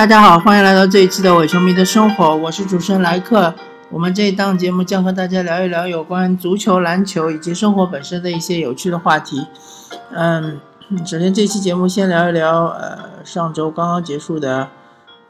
[0.00, 3.52] 大家好，欢迎来到这一期的伪球迷的生活，我是主持人莱克。
[3.90, 9.46] 我们这一档节目将和大家聊一聊有关足球、篮球以及生活本身的一些有趣的话题。
[10.12, 10.58] 嗯，
[11.04, 14.68] 首先这期节目先聊一聊，呃，上周刚刚结束的，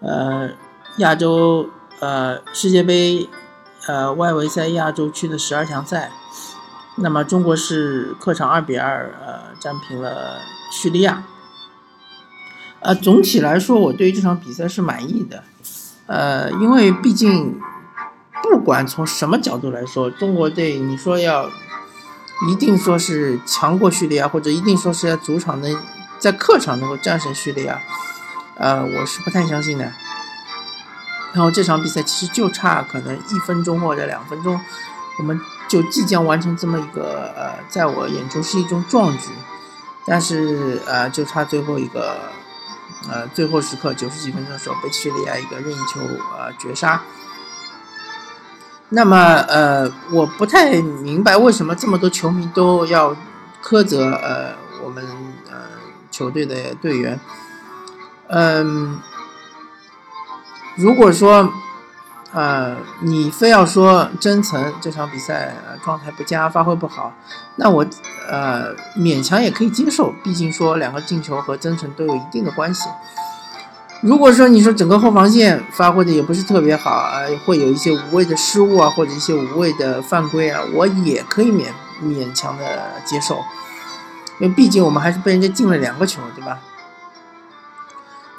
[0.03, 0.51] 呃，
[0.99, 3.29] 亚洲呃世界杯
[3.89, 6.13] 呃外围赛亚洲区的十二强赛。
[6.95, 10.39] 那么中国是客场二比二呃战平了
[10.71, 11.25] 叙利亚。
[12.81, 15.45] 呃，总体来说，我对于这场比赛是满意的。
[16.07, 17.61] 呃，因为毕竟，
[18.43, 21.49] 不管从什么角度来说，中国队你说要
[22.49, 25.79] 一定说是强过叙利亚，或者一定说是在主场能
[26.19, 27.79] 在客场能够战胜叙利亚，
[28.57, 29.85] 呃，我是不太相信的。
[31.35, 34.59] 然后这场比赛其实就差可能一分钟或者两分钟，
[35.19, 39.29] 我们就即将完成这么一个呃，在我眼中是一种壮举，
[40.07, 42.17] 但是呃，就差最后一个。
[43.09, 46.01] 呃，最后时刻九十几分钟的时候被叙利亚一个任意球
[46.37, 47.01] 呃绝杀。
[48.91, 49.17] 那么
[49.49, 53.17] 呃，我不太明白为什么这么多球迷都要
[53.63, 55.07] 苛责呃我们
[55.51, 55.57] 呃
[56.11, 57.19] 球队的队员。
[58.29, 58.99] 嗯，
[60.77, 61.53] 如果说。
[62.33, 65.53] 呃，你非要说真诚这场比赛
[65.85, 67.13] 状态不佳，发挥不好，
[67.57, 67.85] 那我
[68.29, 72.89] 呃勉强也可以接受，毕竟说两个进球和真诚都有一定的关系。
[74.01, 81.67] 如果说你说整个后防线发挥的也不是特别好啊，会有一些无谓的失误啊，或者一些无谓的犯规啊，我也可以勉
[82.01, 83.41] 勉强的接受，
[84.39, 86.61] 因为毕竟我们还是被人家进了两个球，对吧？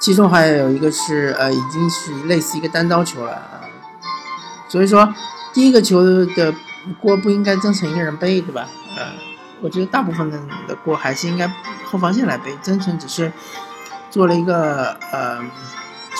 [0.00, 3.60] 其中还有一个是呃，已经是类似一个单刀球了啊。
[4.72, 5.06] 所以说，
[5.52, 6.54] 第一个球的
[6.98, 8.66] 锅不应该曾诚一个人背，对吧？
[8.96, 9.12] 呃，
[9.60, 11.46] 我觉得大部分的的锅还是应该
[11.84, 12.56] 后防线来背。
[12.62, 13.30] 曾诚只是
[14.08, 15.44] 做了一个呃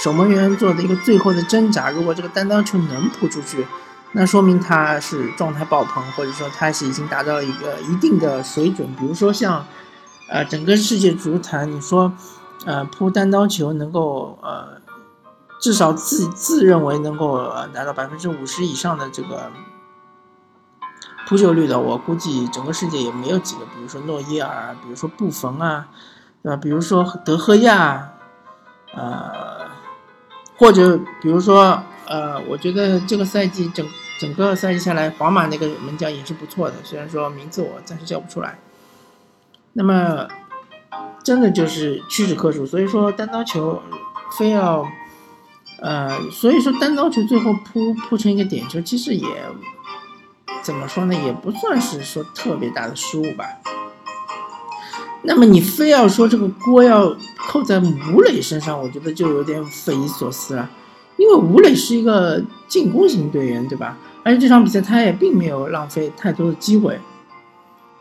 [0.02, 1.88] 守门员做的一个最后的挣扎。
[1.90, 3.66] 如果这个单刀球能扑出去，
[4.12, 8.86] 那说明他是状态爆棚，或者说他是已经达到了一个一定的水准。
[8.98, 9.64] 比如说像
[10.28, 12.12] 呃整个世界足坛，你说
[12.66, 14.81] 呃扑单刀球能够呃。
[15.62, 17.38] 至少自自认为能够
[17.72, 19.48] 达到百分之五十以上的这个
[21.24, 23.64] 扑救率的，我估计整个世界也没有几个。
[23.66, 25.86] 比如说诺伊尔，比如说布冯啊，
[26.42, 26.56] 对吧？
[26.56, 28.12] 比如说德赫亚，
[28.92, 29.68] 呃，
[30.56, 33.86] 或者比如说呃，我觉得这个赛季整
[34.18, 38.58] 整个赛季下来，皇马那个门将也是不错的，虽然说名字我暂时叫不出来。
[39.74, 40.26] 那么
[41.22, 43.80] 真的就是屈指可数，所以说单刀球
[44.36, 44.84] 非要。
[45.82, 49.26] 呃，所以说单刀球最后扑扑成一个点球，其实也
[50.62, 53.44] 怎么说呢，也不算是说特别大的失误吧。
[55.24, 57.80] 那么你非要说这个锅要扣在
[58.14, 60.70] 吴磊身上，我觉得就有点匪夷所思了。
[61.16, 63.98] 因为吴磊是一个进攻型队员，对吧？
[64.22, 66.98] 而且这场比赛他也并没有浪费太多的机会，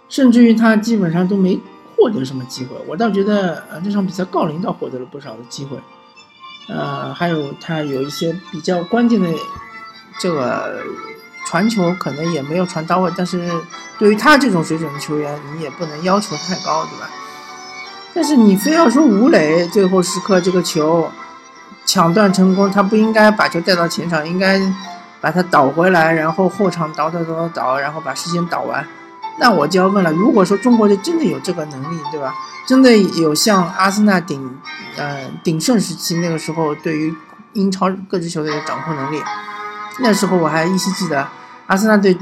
[0.08, 1.60] 甚至于他基本上都没
[1.96, 2.76] 获得什么机会。
[2.88, 5.78] 我倒觉得，呃，这场比赛郜林倒获得了不少的机会。
[6.72, 9.28] 呃，还有他有一些比较关键的
[10.18, 10.80] 这个
[11.46, 13.12] 传球，可能也没有传到位。
[13.18, 13.52] 但是
[14.00, 17.10] 对于他这种水准的球员，你也不能要求太高，对吧？
[18.14, 21.12] 但是你非要说吴磊最后时刻这个球
[21.86, 24.60] 抢断成功，他不应该把球带到前场，应该
[25.20, 28.86] 把它倒回来，然后后场倒倒倒倒倒，然后把时间倒完。
[29.40, 32.34] 那我就要问了，如果说中国队真的有这个能力，对吧？
[32.68, 34.58] 真的有像阿森纳顶，
[34.98, 37.14] 呃鼎盛时期那个时候对于
[37.54, 39.22] 英超各支球队的掌控能力，
[40.00, 41.28] 那时候我还依稀记得，
[41.66, 42.16] 阿森纳队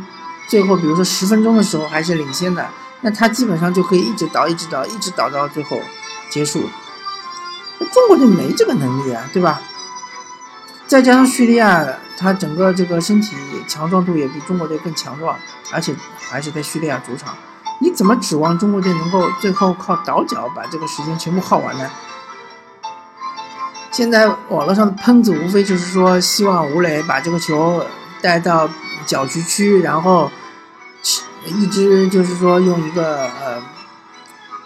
[0.48, 2.66] 最后比如说十分钟的时候还是领先的，
[3.02, 5.80] 那他基本上就可以一直倒，一直倒，一直倒到最后
[6.30, 6.62] 结束。
[7.94, 9.62] 中国队没这个能力啊，对吧？
[10.88, 11.86] 再加上叙利亚，
[12.18, 13.36] 他整个这个身体
[13.68, 15.38] 强壮度也比中国队更强壮，
[15.72, 15.94] 而且
[16.30, 17.36] 还是在叙利亚主场，
[17.82, 21.90] 你怎么指望中国队能够最后靠倒脚把这个时间全部耗完呢？
[23.92, 27.84] 现在网络上的喷子无非就是说，希望吴磊把这个球
[28.22, 28.70] 带到
[29.06, 30.32] 角局区，然后
[31.46, 33.62] 一直就是说用一个呃，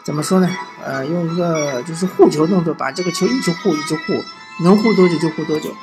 [0.03, 0.49] 怎么说呢？
[0.85, 4.21] 呃，用一个就是护球动作，把这个球一直护，一直护，
[4.63, 5.73] 能护多久就护多久。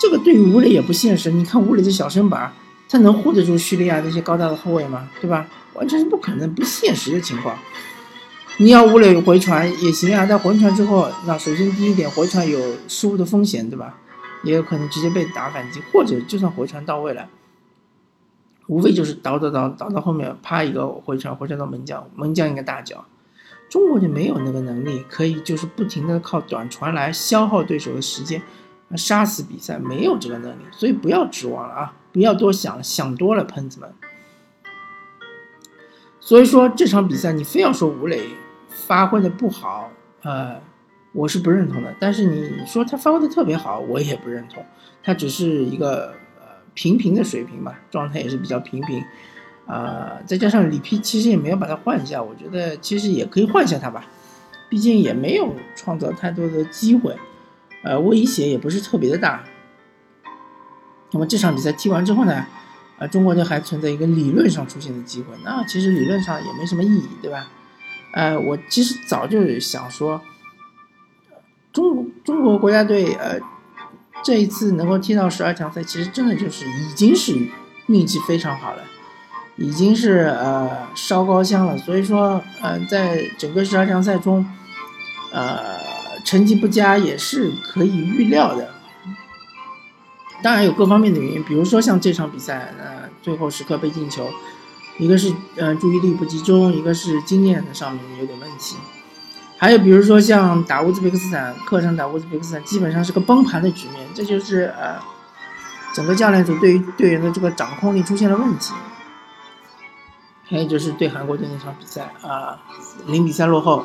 [0.00, 1.30] 这个对于吴磊也不现实。
[1.30, 2.52] 你看吴磊这小身板儿，
[2.96, 5.06] 他能护得住叙利亚那些高大的后卫吗？
[5.20, 5.46] 对吧？
[5.74, 7.54] 完全是不可能、不现实的情况。
[8.56, 12.58] 你要吴磊回传也行啊，但回传之后，那首先第一点，回传有
[12.88, 13.98] 失误的风险，对吧？
[14.44, 17.28] 也有可能直接被打反击，或者就算回传到位了，
[18.66, 23.04] 无非就是倒倒倒倒到后面，啪一个回传，回传到门将，门将一个大脚。
[23.68, 28.40] 中国就没有那个能力，可以就是不停的靠短传来消耗对手的时间。
[28.96, 31.92] 杀死比赛，没有这个能力，所以不要指望了啊！
[32.16, 33.92] 不要多想，想多了，喷子们。
[36.18, 38.22] 所以说这场比赛，你非要说吴磊
[38.70, 39.90] 发挥的不好，
[40.22, 40.58] 呃，
[41.12, 41.94] 我是不认同的。
[42.00, 44.64] 但是你说他发挥的特别好，我也不认同。
[45.02, 49.04] 他只是一个呃平平的水平吧，状态也是比较平平。
[49.66, 54.06] 啊，再加上里皮其实也没有把他换下，我觉得其实也可以换下他吧，
[54.70, 57.14] 毕竟也没有创造太多的机会，
[57.84, 59.44] 呃，威胁也不是特别的大。
[61.16, 62.44] 那么这场比赛踢完之后呢，
[62.98, 67.48] 啊，中国队还存在一个理论上出现的机会，那其实理论上也没什么意义，对吧？
[68.12, 70.20] 呃，我其实早就想说，
[71.72, 73.40] 中中国国家队呃
[74.22, 77.34] 这一次能够踢到十二强赛，其实真的就是已经是
[77.86, 78.82] 运气非常好了。
[79.56, 84.44] 已经是呃烧高香了，所以说呃在整个十二强赛中，
[85.32, 85.78] 呃
[86.26, 88.75] 成绩不佳也是可以预料的。
[90.42, 94.28] 当然有各方面的原因，比如说像这场比赛，呃最后时刻被进球，
[94.98, 98.76] 一个是呃注意力不集中，一个是经验的上面有点问题，
[99.58, 104.96] 还有比如说像打乌兹别克斯坦，客场打乌兹别克斯坦基本上是个崩盘的局面，这就是呃
[105.94, 108.72] 整个教练组对于队员的这个掌控力出现了问题。
[110.48, 112.60] 还有就是对韩国队那场比赛啊，
[113.06, 113.84] 零比三落后，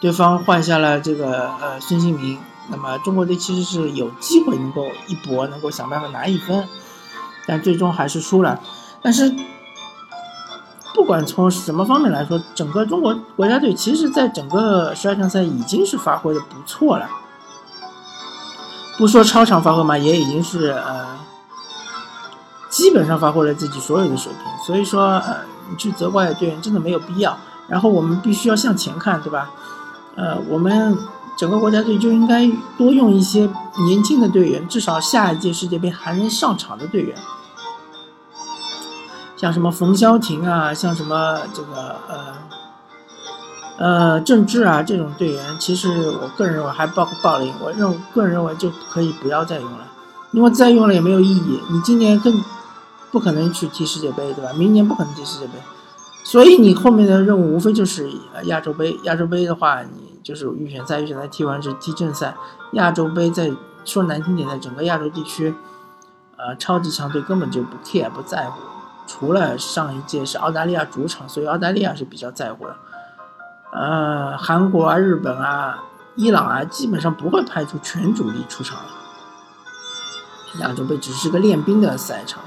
[0.00, 2.38] 对方换下了这个呃孙兴民，
[2.70, 6.68] 那么中国队其实是有机会能够一搏，能够想办法拿一分，
[7.46, 8.60] 但最终还是输了。
[9.02, 9.34] 但是
[10.94, 17.08] 不管从什么方面来说，整个中国国家队其实在整个十二强赛已经是发挥的不错了，
[18.98, 21.18] 不说超常发挥嘛，也已经是呃
[22.68, 25.36] 基本上发挥了自己所有的水平，所以说呃。
[25.78, 27.38] 去责怪队员真的没有必要。
[27.68, 29.52] 然后我们必须要向前看，对吧？
[30.16, 30.98] 呃，我们
[31.40, 32.46] 整个国家队就应该
[32.76, 33.48] 多用一些
[33.86, 37.16] 年轻的队员，至少下一届世界杯还能上场的队员，
[39.38, 42.34] 像什么冯潇霆啊，像什么这个呃
[43.78, 45.88] 呃郑智啊这种队员，其实
[46.20, 49.88] 我个人认为还包括鲍林，我认个人认为就可以不要再用了，
[50.32, 51.58] 因为再用了也没有意义。
[51.70, 52.38] 你今年更。
[53.12, 54.52] 不可能去踢世界杯，对吧？
[54.52, 55.54] 明年不可能踢世界杯，
[56.22, 58.08] 所以你后面的任务无非就是
[58.44, 58.96] 亚洲杯。
[59.02, 62.34] 亚洲杯的话，你就是预选赛，预选赛踢完是踢正赛。
[62.72, 63.50] 亚洲杯在
[63.84, 65.54] 说难听点，在整个亚洲地区，
[66.36, 68.60] 呃，超级强队根本就不 care 不在乎。
[69.06, 72.76] 除了上一届是澳大利亚主场，所以澳大利亚是比较在乎的。
[73.72, 75.82] 呃，韩国啊、日本啊、
[76.14, 78.78] 伊朗啊，基本上不会派出全主力出场。
[80.60, 82.42] 亚洲杯只是个练兵的赛场。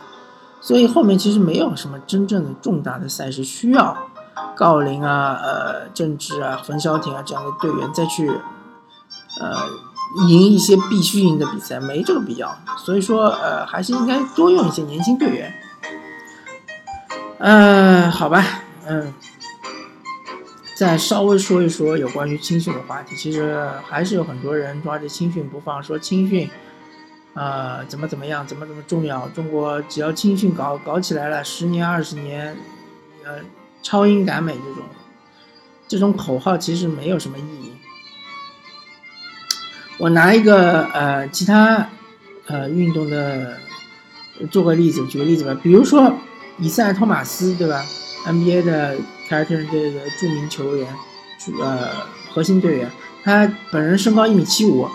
[0.62, 3.98] 所以后面其实没有什么真正的重大的赛事需要
[4.58, 8.28] 郜林啊、呃郑智啊、冯潇霆啊这样的队员再去
[9.40, 9.68] 呃
[10.28, 12.58] 赢一些必须赢的比赛，没这个必要。
[12.78, 15.54] 所以说呃还是应该多用一些年轻队员。
[17.40, 18.44] 呃，好吧，
[18.86, 19.14] 嗯，
[20.78, 23.16] 再稍微说一说有关于青训的话题。
[23.16, 26.50] 其实还是有很多人抓着青训不放，说青训。
[27.34, 29.28] 啊，怎么怎么样，怎么怎么重要？
[29.30, 32.56] 中国只要青训搞搞起来了，十年二十年，
[33.26, 33.40] 呃，
[33.84, 34.84] 超英赶美这种，
[35.88, 37.74] 这种口号其实没有什么意义。
[40.00, 41.88] 我拿一个呃其他
[42.48, 43.58] 呃运动的
[44.50, 46.12] 做个例子，举个例子吧，比如说
[46.58, 47.86] 以赛·托马斯，对吧
[48.26, 48.98] ？NBA 的
[49.30, 50.88] 凯尔特人队的著名球员，
[51.62, 51.90] 呃，
[52.32, 52.90] 核心队员，
[53.24, 54.90] 他本人身高一米七五，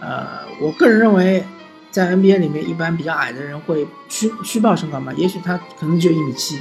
[0.00, 1.44] 呃，我个人认为。
[1.90, 5.10] 在 NBA 里面，一般比较矮的人会虚虚报身高嘛？
[5.14, 6.60] 也许他可能就一米七，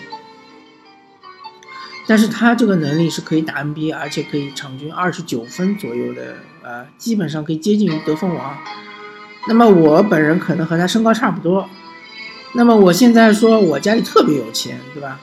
[2.08, 8.58] 但是他这个能力是可以打 NBA，而且可以场均二十九分左右的，呃，基本上可以接近于得分王。
[9.48, 11.70] 那么我本人可能和他身高差不多。
[12.54, 15.20] 那么我现在说我家里特别有钱，对吧？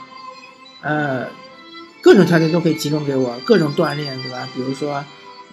[0.82, 1.26] 呃，
[2.00, 4.46] 各种条件都可以提供给我，各种锻炼，对吧？
[4.54, 5.04] 比如说，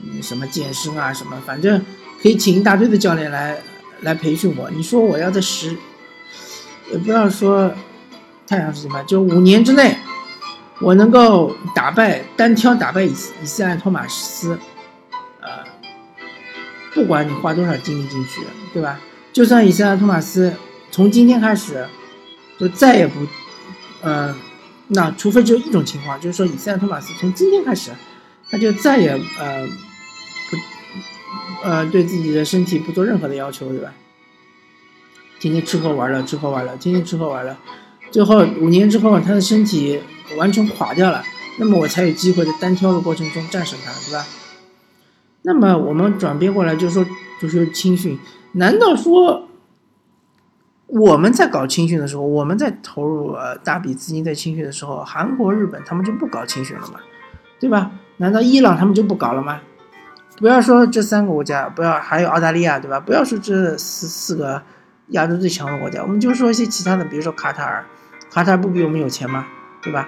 [0.04, 1.84] 嗯，什么健身啊，什么，反正
[2.22, 3.58] 可以请一大堆的教练来。
[4.04, 5.78] 来培训我，你说我要在十，
[6.92, 7.72] 也不要说
[8.48, 9.96] 太长时间吧，就五年之内，
[10.82, 14.58] 我能够打败单挑打败以以赛亚托马斯，
[15.40, 15.50] 呃，
[16.94, 18.42] 不管你花多少精力进去，
[18.74, 19.00] 对吧？
[19.32, 20.54] 就算以赛亚托马斯
[20.90, 21.88] 从今天开始
[22.60, 23.28] 就再也不，
[24.02, 24.36] 呃，
[24.88, 27.92] 那除非只有一种情况，就是说以赛亚托马斯从今天开始
[28.50, 29.66] 他就再也呃
[30.50, 30.58] 不。
[31.64, 33.94] 呃，对自己的身体不做任何的要求，对吧？
[35.40, 37.56] 天天吃喝玩乐，吃喝玩乐，天天吃喝玩乐，
[38.10, 40.02] 最后五年之后，他的身体
[40.38, 41.24] 完全垮掉了，
[41.60, 44.26] 那么我才有机会在单挑的过程中战胜他，对吧？
[45.44, 47.06] 那么我们转变过来，就是说，
[47.40, 48.20] 就是青训，
[48.54, 49.48] 难道说
[50.88, 57.00] 我们在搞青训的时候，我们在投入呃大笔资金在青训的时候，韩国、日本他们就不搞青训了吗？
[57.60, 57.92] 对吧？
[58.18, 59.60] 难道伊朗他们就不搞了吗？
[60.38, 63.00] 不要说这三个国家，不要还有澳大利亚，对吧？
[63.00, 64.62] 不要说这四四个
[65.08, 67.86] 亚洲最强的国家，我们就说一些其他的，比如说卡塔尔，
[68.32, 69.46] 卡塔尔不比我们有钱吗？
[69.82, 70.08] 对吧？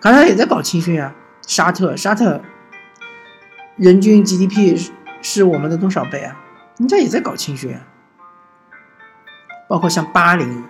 [0.00, 1.14] 卡塔尔也在搞青训啊。
[1.46, 2.42] 沙特，沙特
[3.76, 4.90] 人均 GDP
[5.22, 6.36] 是我们的多少倍啊？
[6.78, 7.80] 人家也在搞青训啊。
[9.68, 10.64] 包括像巴林，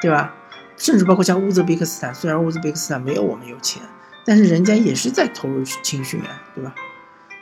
[0.00, 0.34] 对吧？
[0.76, 3.82] 甚至包括像乌兹别克斯坦，虽然乌兹别克斯坦没有我们有钱，
[4.24, 6.74] 但是人家也是在投入青训啊，对吧？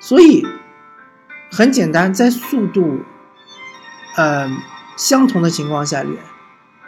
[0.00, 0.47] 所以
[1.50, 3.02] 很简单，在速度，
[4.16, 4.49] 呃，
[4.97, 6.04] 相同的情况下，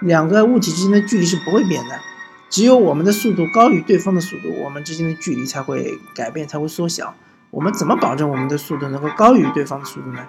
[0.00, 1.98] 两个物体之间的距离是不会变的。
[2.48, 7.14] 只有我们的速度高于对方的速度，我们之间的距离才会改变，才会缩小。
[7.50, 10.26] 我们怎么保证我们的速度能够高于对方的速度呢？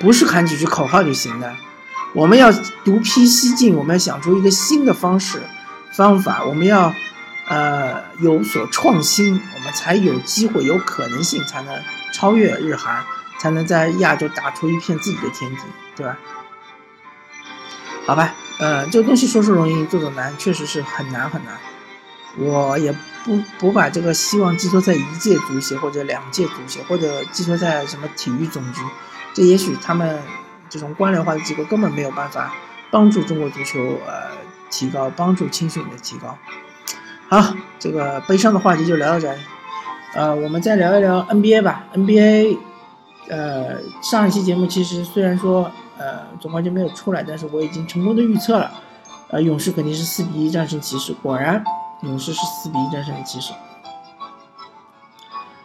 [0.00, 1.54] 不是喊几句口号就行的，
[2.14, 2.52] 我们要
[2.84, 5.40] 独辟蹊径，我们要想出一个新的方式、
[5.92, 6.92] 方法，我们要
[7.48, 11.74] 呃有所创新，我们才有机会、有可能性，才能
[12.12, 13.04] 超越日韩，
[13.38, 15.62] 才能在亚洲打出一片自己的天地，
[15.96, 16.18] 对吧？
[18.06, 18.34] 好吧。
[18.58, 21.54] 呃，这个东西说是容易，做做难，确实是很难很难。
[22.36, 22.94] 我也
[23.24, 28.80] 不不把这个希望寄托在一届足协或者两届足协，或者寄托在什么体育总局，
[29.34, 30.20] 这也许他们
[30.68, 32.54] 这种官僚化的机构根本没有办法
[32.90, 34.30] 帮助中国足球呃
[34.70, 36.38] 提高，帮助青训的提高。
[37.28, 39.40] 好，这个悲伤的话题就聊到这里。
[40.14, 41.84] 呃，我们再聊一聊 NBA 吧。
[41.94, 42.58] NBA，
[43.28, 45.72] 呃，上一期节目其实虽然说。
[45.96, 48.72] 呃，总冠军没有出来，但是我已经成功的预测了，
[49.28, 51.12] 呃，勇士肯定是四比一战胜骑士。
[51.14, 51.62] 果然，
[52.02, 53.52] 勇士是四比一战胜了骑士。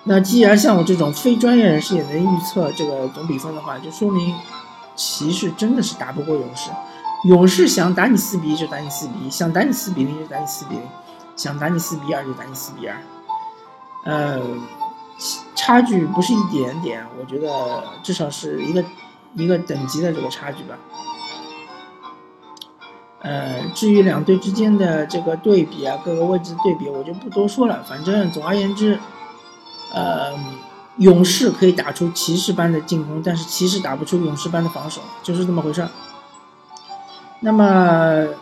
[0.03, 4.35] 那既然像我这种非专业人士也能预测这个总比分的话，就说明
[4.95, 6.69] 骑士真的是打不过勇士。
[7.25, 10.83] 勇士想打你四比一就打你四比一，想打你四比零就打你四比零，
[11.35, 12.95] 想打你四比二就打你四比二。
[14.05, 14.39] 呃，
[15.55, 18.83] 差距不是一点点，我觉得至少是一个。
[19.35, 20.77] 一个等级的这个差距吧，
[23.21, 27.83] 呃，至于两队之间的这个对比啊，各个位置的对比，我就不多说了。
[27.83, 28.97] 反正总而言之，
[29.93, 30.33] 呃，
[30.97, 35.89] 勇士可以打出骑士般的进攻，但是骑士打不出勇士般的防守，就是这么回事儿。
[37.41, 37.65] 那么，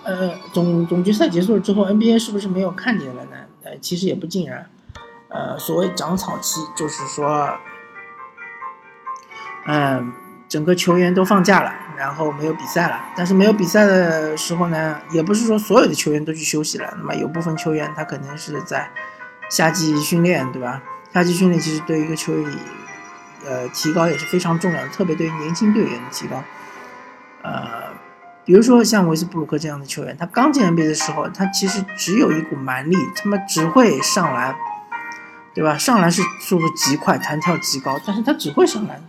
[0.04, 3.38] 呃，总总决赛结束了之后，NBA 是不是没有看点了呢？
[3.64, 4.70] 呃，其实也不尽然。
[5.30, 7.50] 呃，所谓长草期，就是说，
[9.66, 10.14] 嗯。
[10.50, 13.00] 整个球员都放假了，然后没有比赛了。
[13.16, 16.94] 但是没有比赛的时候呢，也不是说所有的球员都去休息了。
[16.98, 18.90] 那么有部分球员他可能是在
[19.50, 20.82] 夏季训练，对吧？
[21.14, 22.52] 夏季训练其实对一个球员，
[23.46, 26.44] 呃，提高也是非常重要的，特别对于年轻队员的提高。
[27.44, 27.94] 呃，
[28.46, 34.56] 比如说像维斯布鲁克这样的球员，他刚进 NBA 的时候，他其实只有一股蛮力，他妈只会上篮，
[35.54, 35.78] 对吧？
[35.78, 39.02] 上篮是速度极快，弹跳极高，但是他只会上篮。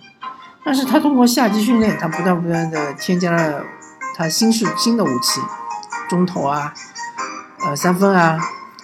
[0.64, 3.64] 但是他通过夏季训练，他不断不断的添加了
[4.14, 5.40] 他新式新的武器，
[6.08, 6.74] 中投啊，
[7.60, 8.38] 呃三分啊，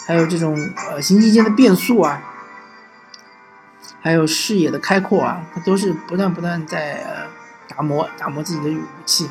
[0.07, 0.57] 还有这种
[0.89, 2.23] 呃行进间的变速啊，
[4.01, 7.27] 还有视野的开阔啊，他都是不断不断在呃
[7.69, 9.29] 打磨打磨自己的武器，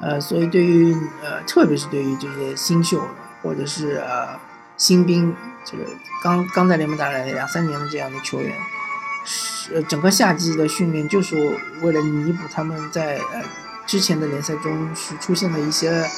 [0.00, 3.06] 呃，所以对于呃特别是对于这些新秀
[3.42, 4.40] 或者是呃
[4.76, 5.84] 新兵，这个
[6.22, 8.52] 刚刚在联盟打了两三年的这样的球员。
[9.74, 11.36] 呃，整个夏季的训练就是
[11.82, 13.42] 为了弥补他们在呃
[13.86, 16.08] 之前的联赛中是出现的一些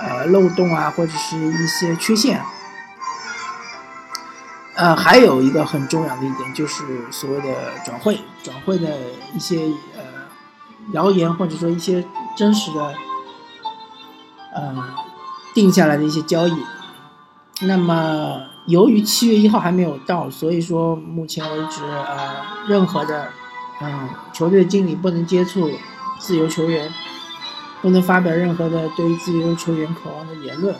[0.00, 2.42] 呃漏洞啊，或者是一些缺陷。
[4.74, 8.96] 呃，还有一个很重要的一点就是所谓的转会，转会的
[9.34, 9.66] 一些
[9.96, 10.02] 呃
[10.92, 12.04] 谣言或者说一些
[12.36, 12.94] 真实的
[14.54, 14.94] 呃
[15.54, 16.52] 定下来的一些交易。
[17.60, 18.48] 那么。
[18.70, 22.36] 由于七月一号还没有到，所以说目前为止，呃，
[22.68, 23.28] 任何的，
[23.82, 25.68] 嗯，球队经理不能接触
[26.20, 26.88] 自由球员，
[27.82, 30.72] 不能发表任何的对于自由球员渴望的言论，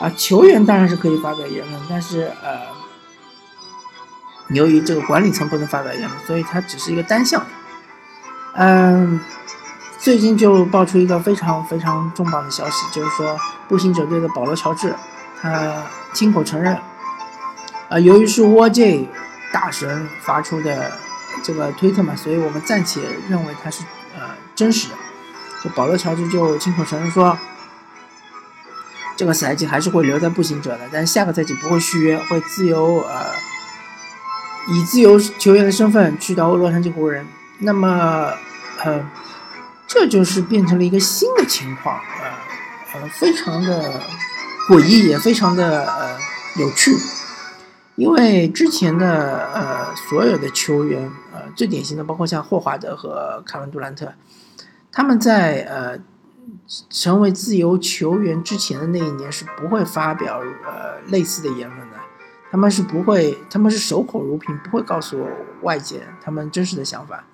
[0.00, 2.58] 啊，球员当然是可以发表言论，但是呃，
[4.48, 7.46] 由于这个管理层不能发表言论，所以它只是一个单向的。
[8.54, 9.20] 嗯，
[9.96, 14.92] 最近就爆出一个非常非常重磅的消息，就是说步行者队的保罗乔治，
[15.40, 16.76] 他亲口承认。
[17.88, 19.06] 啊，由于是 OJ
[19.52, 20.92] 大神发出的
[21.42, 23.82] 这个推特嘛，所以我们暂且认为它是
[24.14, 24.22] 呃
[24.54, 24.94] 真实的。
[25.64, 27.36] 就保罗乔治就亲口承认说，
[29.16, 33.32] 这个赛季还是会留在步行者的，但下个赛季不会续约，会自由呃
[34.68, 37.26] 以自由球员的身份去到洛杉矶湖人。
[37.60, 38.32] 那么
[38.84, 39.04] 呃
[39.86, 42.38] 这就是变成了一个新的情况啊，
[42.92, 44.00] 呃，非常的
[44.68, 46.16] 诡异，也非常的呃
[46.56, 46.94] 有趣。
[47.98, 54.14] 因为之前的呃所有的球员，呃最典型的包括像霍华德和凯文杜兰特，
[54.92, 55.98] 他们在呃
[56.88, 61.96] 成为自由球员之前的那一年是不会发表呃类似的言论的，
[62.52, 65.26] 他们是不会，他们是守口如瓶，不会告诉
[65.62, 67.24] 外界他们真实的想法。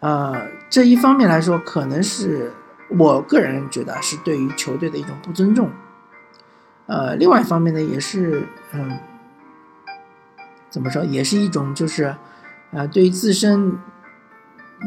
[0.00, 2.54] 呃，这一方面来说，可能是
[2.96, 5.70] 我个人觉得是对于球队的一种不尊重。
[6.86, 8.98] 呃，另外一方面呢，也是嗯。
[10.70, 12.14] 怎么说，也是一种就是，
[12.72, 13.78] 呃，对自身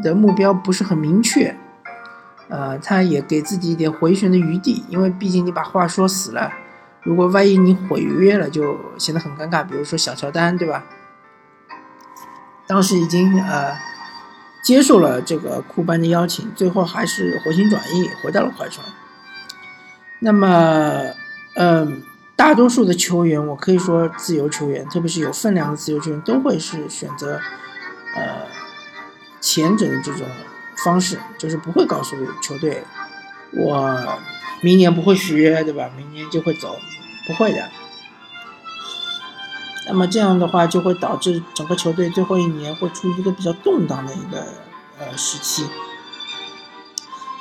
[0.02, 1.56] 的目标不是很明确，
[2.48, 6.52] 呃，他也给自己一点回旋的余地，因为毕竟你把话说死了，
[7.02, 9.64] 如果万一你毁约了，就显得很尴尬。
[9.64, 10.84] 比如说小乔丹，对吧？
[12.68, 13.76] 当时已经呃
[14.62, 18.86] 接受了这个库班的邀请，最后还是回心转意回到了快船。
[20.20, 21.06] 那么，
[21.56, 22.02] 嗯。
[22.42, 27.40] 大多数的球员，我可以说自由球员，特别是有分量的自由球员，都会是选择，
[28.16, 28.48] 呃，
[29.40, 30.26] 前者的这种
[30.78, 32.82] 方式，就是不会告诉球队，
[33.52, 34.18] 我
[34.60, 35.88] 明年不会续约，对吧？
[35.96, 36.76] 明年就会走，
[37.28, 37.70] 不会的。
[39.86, 44.44] 那么这样的话，就会导致整个球队最后一年会处于一个比较动荡的一个
[44.98, 45.64] 呃时期，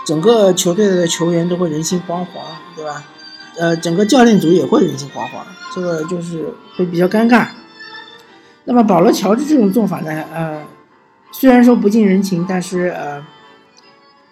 [0.05, 2.43] 整个球队的球员都会人心惶惶，
[2.75, 3.03] 对吧？
[3.57, 5.43] 呃，整个教练组也会人心惶惶，
[5.73, 7.47] 这个就是会比较尴尬。
[8.63, 10.23] 那么保罗·乔治这种做法呢？
[10.33, 10.63] 呃，
[11.31, 13.25] 虽然说不近人情，但是呃，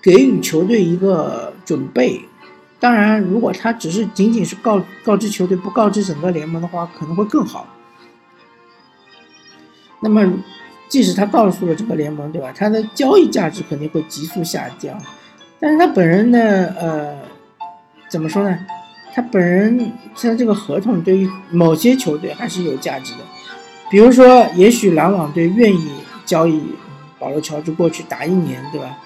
[0.01, 2.21] 给予球队一个准备。
[2.79, 7.67] 当然，如果他只是仅仅是告告知球队，不告知整个联盟的话，可能会更好。
[10.01, 10.31] 那么，
[10.87, 12.53] 即使他告诉了整个联盟，对吧？
[12.55, 14.97] 他的交易价值肯定会急速下降。
[15.59, 16.39] 但是他本人呢？
[16.79, 17.17] 呃，
[18.09, 18.57] 怎么说呢？
[19.19, 23.19] 他本人他这个合同对于某些球队还是有价值的，
[23.91, 25.91] 比如说，也许篮网队愿意
[26.25, 26.63] 交易
[27.19, 28.97] 保罗·乔治过去打一年，对吧？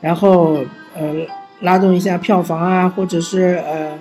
[0.00, 0.64] 然后
[0.94, 1.26] 呃，
[1.62, 3.98] 拉动一下票房啊，或者是呃，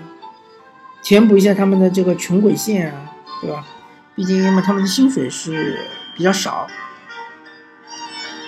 [1.01, 3.09] 填补一下他们的这个穷鬼线啊，
[3.41, 3.65] 对吧？
[4.13, 5.79] 毕竟因为他们的薪水是
[6.15, 6.67] 比较少，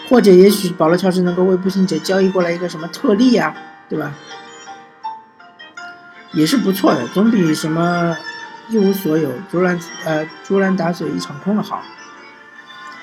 [0.07, 3.55] 或者也许保罗·乔治能够为步行者交易过来一个什么特例啊，
[3.89, 4.13] 对吧？
[6.35, 8.15] 也是不错的，总比什么
[8.69, 11.81] 一无所有、竹篮呃竹篮打水一场空的好。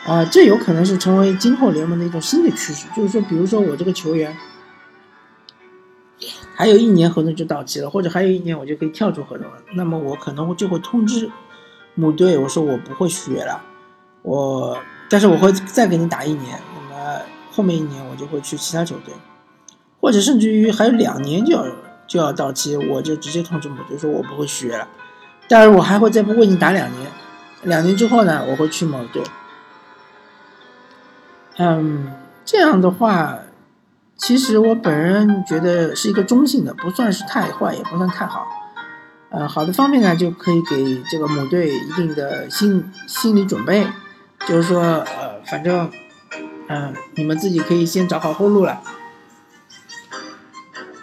[0.07, 2.87] 啊，这有可能是成为今后联盟的一种新的趋势。
[2.95, 4.37] 就是说，比如说我这个球员
[6.55, 11.31] 还有一年合同就到期了，或者还有一年我就可以跳出合同了，那么我可能就会通知
[11.95, 13.63] 母队，我说我不会续约了，
[14.23, 14.77] 我
[15.09, 19.15] 但是我会再给你打一年，那么后面一年我就会去其他球队，
[20.01, 21.65] 或者甚至于还有两年就要。
[22.13, 24.87] 就要到期，我就直接通知母队说我不会续约了，
[25.49, 27.11] 但是我还会再为你打两年，
[27.63, 29.23] 两年之后呢，我会去某队。
[31.57, 32.13] 嗯，
[32.45, 33.39] 这样的话，
[34.19, 38.47] 其实我本人觉得是一个中性的，不算是太坏，也不算太好。
[39.31, 43.87] 呃，好的方面呢，就可以给这个母队一定的心心理准备，
[44.47, 45.91] 就是说，呃，反正，
[46.69, 48.83] 嗯，你们自己可以先找好后路了。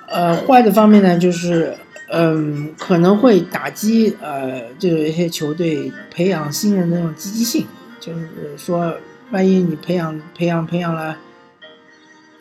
[0.09, 1.75] 呃，坏的方面呢，就是，
[2.09, 7.67] 嗯，可能会打击呃，这一些球队培养新人的那种积极性。
[7.99, 8.95] 就是说，
[9.31, 11.17] 万一你培养培养培养了，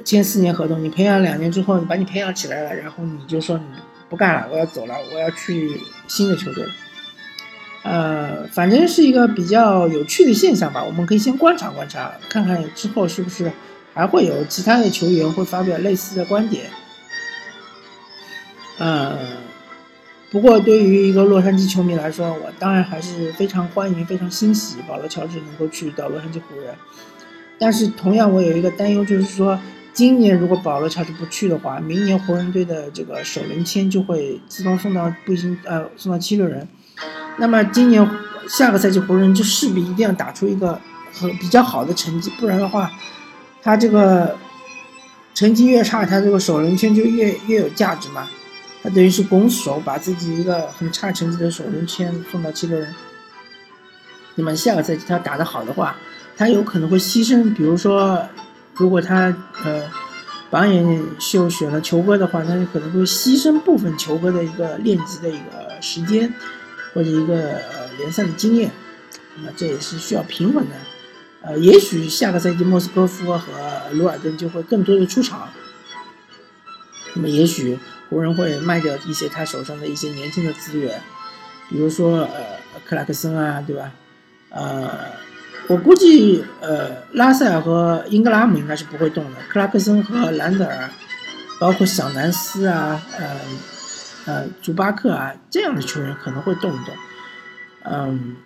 [0.04, 3.64] 签四年合同，你培养两年之后，你把你培养起来了，然后你就说你
[4.08, 6.64] 不干了，我要走了，我要去新的球队。
[7.82, 10.82] 呃，反正是一个比较有趣的现象吧。
[10.82, 13.50] 我们可以先观察观察，看看之后是不是
[13.92, 16.64] 还会有其他的球员会发表类似的观点。
[18.78, 19.18] 嗯，
[20.30, 26.74] 不过对于一个洛杉矶球迷来说，我当然还是非常欢迎、非常欣喜保罗·乔治能够去到洛杉矶湖人。
[27.58, 29.58] 但是同样，我有一个担忧，就是说，
[29.92, 36.68] 今年如果保罗·乔治不去的话，明年湖人队的这个首轮签就会自动送到步行呃送到七六人。
[37.38, 38.08] 那么今年
[38.48, 40.80] 下个赛季湖人就势必一定要打出一个
[41.12, 42.92] 很比较好的成绩，不然的话，
[43.60, 44.36] 他这个
[45.34, 48.28] 成绩越差，他这个首轮签就越越有价值嘛。
[48.82, 52.94] 他等于是拱手把自己一个很差成绩的首轮签送到七六人。
[54.36, 55.96] 那么下个赛季他打得好的话，
[56.36, 58.24] 他有可能会牺牲，比如说，
[58.74, 59.82] 如果他呃
[60.48, 66.32] 榜眼秀选了球哥的话，他就可能会牺牲部分球哥的一个练级的一个时间，
[66.94, 68.70] 或者一个呃联赛的经验。
[69.36, 70.76] 那么这也是需要平衡的。
[71.42, 73.48] 呃，也许下个赛季莫斯科夫和
[73.92, 75.48] 鲁尔顿就会更多的出场。
[77.14, 81.00] 那么，也许湖人会卖掉一些他手上的一些年轻的资源，
[81.68, 82.40] 比如说呃
[82.84, 83.92] 克拉克森啊，对吧？
[84.50, 84.90] 呃，
[85.68, 90.88] 我估计呃拉塞尔和英格拉姆应该是不会动的，克拉克森和兰德尔，
[91.60, 93.40] 包括小南斯啊，呃
[94.24, 96.94] 呃祖巴克啊这样的球员可能会动一动。
[97.84, 98.36] 嗯，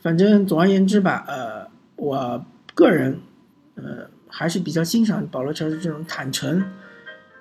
[0.00, 3.20] 反正总而言之吧，呃，我个人
[3.74, 6.64] 呃还是比较欣赏保罗乔治这种坦诚。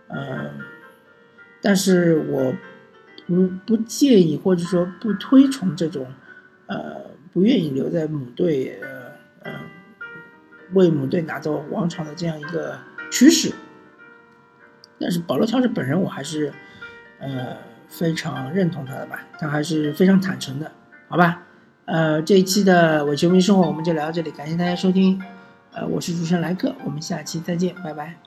[0.10, 0.37] 呃，
[1.68, 2.54] 但是我
[3.28, 6.08] 不不介意或者说不推崇这种，
[6.68, 9.54] 呃，不愿意留在母队，呃，嗯，
[10.72, 12.80] 为母队拿走王朝的这样一个
[13.12, 13.52] 趋势。
[14.98, 16.54] 但是保罗乔治本人，我还是，
[17.20, 17.58] 呃，
[17.90, 20.72] 非常认同他的吧，他还是非常坦诚的，
[21.10, 21.44] 好吧？
[21.84, 25.22] 呃，这一期的伪球迷生活我们就聊到这里，感谢大家收听，
[25.74, 28.27] 呃，我是主持人莱克，我们下期再见，拜拜。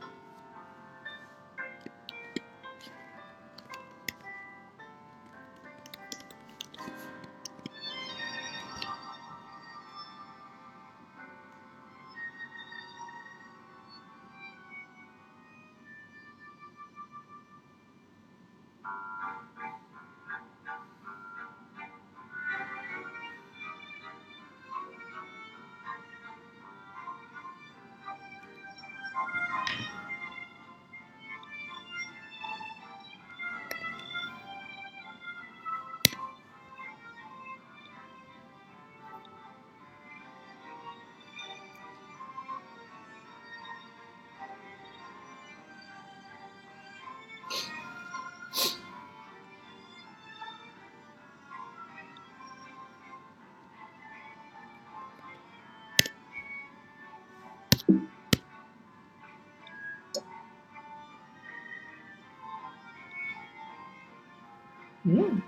[65.02, 65.40] 嗯，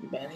[0.00, 0.26] 一百